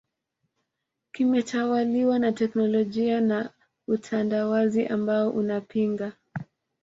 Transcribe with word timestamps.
kimetawaliwa 1.11 2.19
na 2.19 2.31
teknolojia 2.31 3.21
na 3.21 3.53
utandawazi 3.87 4.87
ambao 4.87 5.29
unapinga 5.29 6.13